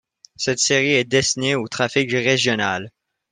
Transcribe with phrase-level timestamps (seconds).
[0.35, 2.89] Cette série est destinée au trafic régional.